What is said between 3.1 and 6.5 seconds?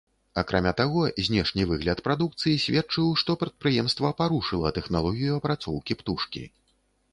што прадпрыемства парушыла тэхналогію апрацоўкі птушкі.